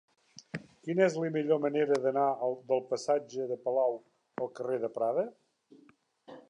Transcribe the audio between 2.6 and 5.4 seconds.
del passatge de Palau al carrer de Prada?